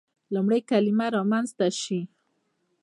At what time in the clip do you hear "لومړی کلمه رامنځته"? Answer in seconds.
0.33-1.67